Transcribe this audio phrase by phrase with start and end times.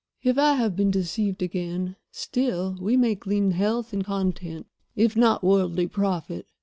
[0.23, 5.43] If I have been deceived again, still we may glean health and content, if not
[5.43, 6.47] worldly profit.